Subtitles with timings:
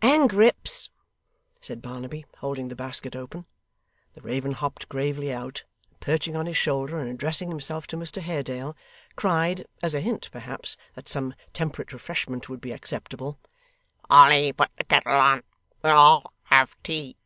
[0.00, 0.88] 'And Grip's,'
[1.60, 3.46] said Barnaby, holding the basket open.
[4.14, 8.22] The raven hopped gravely out, and perching on his shoulder and addressing himself to Mr
[8.22, 8.76] Haredale,
[9.16, 13.40] cried as a hint, perhaps, that some temperate refreshment would be acceptable
[14.08, 15.42] 'Polly put the ket tle on,
[15.82, 17.16] we'll all have tea!